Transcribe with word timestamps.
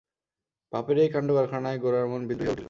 বাপের 0.73 0.97
এই 0.97 1.09
কাণ্ডকারখানায় 1.09 1.77
গোরার 1.79 2.05
মন 2.07 2.21
বিদ্রোহী 2.27 2.45
হইয়া 2.45 2.53
উঠিল। 2.53 2.59